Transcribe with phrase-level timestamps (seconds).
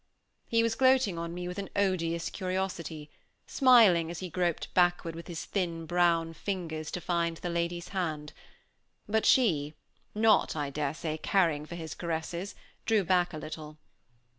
[0.47, 3.11] He was gloating on me with an odious curiosity,
[3.45, 8.33] smiling, as he groped backward with his thin brown fingers to find the lady's hand;
[9.07, 9.75] but she,
[10.15, 12.55] not (I dare say) caring for his caresses,
[12.87, 13.77] drew back a little.